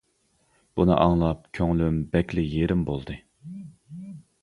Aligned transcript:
بۇنى 0.79 0.95
ئاڭلاپ 1.03 1.45
كۆڭلۈم 1.59 2.01
بەكلا 2.17 2.49
يېرىم 2.57 2.85
بولدى. 2.91 3.23